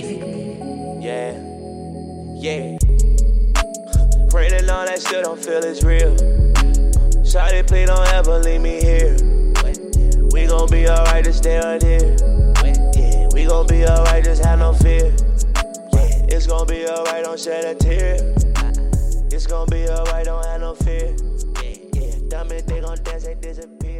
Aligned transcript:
difficult. 0.00 1.02
Yeah, 1.02 1.32
yeah. 2.36 2.76
Raining 4.32 4.68
on 4.68 4.86
that 4.86 4.98
still 5.00 5.22
don't 5.22 5.42
feel 5.42 5.62
it's 5.64 5.82
real. 5.82 6.14
Shawty, 7.24 7.66
please 7.66 7.86
don't 7.86 8.06
ever 8.08 8.38
leave 8.38 8.60
me 8.60 8.80
here. 8.82 9.16
We 10.32 10.46
gon' 10.46 10.68
be 10.68 10.88
alright, 10.88 11.24
just 11.24 11.38
stay 11.38 11.58
right 11.58 11.82
here. 11.82 12.16
Yeah, 12.94 13.28
we 13.32 13.46
gon' 13.46 13.66
be 13.66 13.86
alright, 13.86 14.22
just 14.22 14.44
have 14.44 14.58
no 14.58 14.74
fear. 14.74 15.14
Yeah, 15.94 16.34
it's 16.34 16.46
gon' 16.46 16.66
be 16.66 16.86
alright, 16.86 17.24
don't 17.24 17.40
shed 17.40 17.64
a 17.64 17.74
tear. 17.74 18.34
It's 19.32 19.46
gon' 19.46 19.68
be 19.70 19.88
alright, 19.88 20.26
don't 20.26 20.44
have 20.44 20.60
no 20.60 20.74
fear. 20.74 21.16
Yeah, 21.62 21.76
yeah. 21.94 22.14
Dumb 22.28 22.52
it, 22.52 22.66
they 22.66 22.80
gon' 22.80 23.02
dance, 23.02 23.24
they 23.24 23.34
disappear. 23.34 23.95